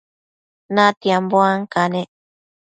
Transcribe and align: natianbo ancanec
natianbo 0.75 1.37
ancanec 1.51 2.09